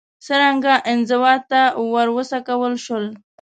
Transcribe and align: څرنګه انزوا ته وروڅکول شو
څرنګه 0.25 0.73
انزوا 0.91 1.33
ته 1.49 1.61
وروڅکول 1.93 2.73
شو 2.85 2.97